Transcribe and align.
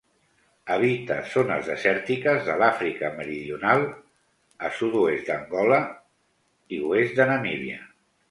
Habita 0.75 1.17
zones 1.33 1.67
desèrtiques 1.71 2.39
de 2.47 2.55
l'Àfrica 2.61 3.11
Meridional, 3.19 3.85
a 4.69 4.73
sud-oest 4.79 5.29
d'Angola 5.29 5.79
i 6.79 6.83
oest 6.95 7.21
de 7.21 7.29
Namíbia. 7.33 7.79